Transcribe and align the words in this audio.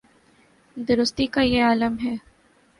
درستی 0.77 1.25
کا 1.27 1.41
یہ 1.41 1.63
عالم 1.63 1.95
ہے۔ 2.03 2.15